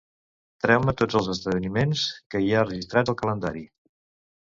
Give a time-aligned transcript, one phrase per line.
[0.65, 3.67] Treu-me tots els esdeveniments que hi ha registrats al calendari.